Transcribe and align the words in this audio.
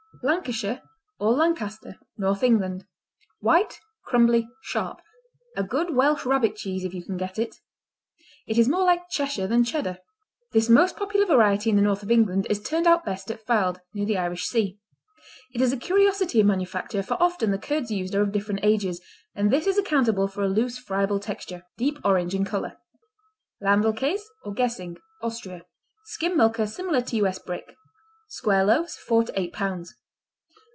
Lancashire, 0.23 0.83
or 1.19 1.33
Lancaster 1.33 1.95
North 2.15 2.43
England 2.43 2.85
White; 3.39 3.79
crumbly; 4.05 4.47
sharp; 4.61 5.01
a 5.57 5.63
good 5.63 5.95
Welsh 5.95 6.27
Rabbit 6.27 6.55
cheese 6.55 6.83
if 6.83 6.93
you 6.93 7.03
can 7.03 7.17
get 7.17 7.39
it. 7.39 7.55
It 8.45 8.59
is 8.59 8.69
more 8.69 8.83
like 8.83 9.09
Cheshire 9.09 9.47
than 9.47 9.63
Cheddar. 9.63 9.97
This 10.51 10.69
most 10.69 10.95
popular 10.95 11.25
variety 11.25 11.71
in 11.71 11.75
the 11.75 11.81
north 11.81 12.03
of 12.03 12.11
England 12.11 12.45
is 12.51 12.61
turned 12.61 12.85
out 12.85 13.03
best 13.03 13.31
at 13.31 13.43
Fylde, 13.47 13.79
near 13.95 14.05
the 14.05 14.17
Irish 14.19 14.43
Sea. 14.45 14.77
It 15.55 15.61
is 15.61 15.73
a 15.73 15.77
curiosity 15.77 16.39
in 16.39 16.45
manufacture, 16.45 17.01
for 17.01 17.17
often 17.19 17.49
the 17.49 17.57
curds 17.57 17.89
used 17.89 18.13
are 18.13 18.21
of 18.21 18.31
different 18.31 18.59
ages, 18.61 19.01
and 19.33 19.49
this 19.49 19.65
is 19.65 19.79
accountable 19.79 20.27
for 20.27 20.43
a 20.43 20.47
loose, 20.47 20.77
friable 20.77 21.19
texture. 21.19 21.63
Deep 21.77 21.97
orange 22.05 22.35
in 22.35 22.45
color. 22.45 22.77
Land 23.59 23.83
l 23.85 23.93
kas, 23.93 24.29
or 24.43 24.53
Güssing 24.53 24.97
Austria 25.23 25.65
Skim 26.05 26.37
milker, 26.37 26.67
similar 26.67 27.01
to 27.01 27.15
U.S. 27.23 27.39
Brick. 27.39 27.75
Square 28.29 28.65
loaves, 28.65 28.95
four 28.97 29.23
to 29.23 29.39
eight 29.39 29.53
pounds. 29.53 29.95